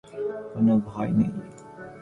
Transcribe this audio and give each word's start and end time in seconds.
কোনো 0.51 0.73
ভয় 0.87 1.11
নেই। 1.17 1.31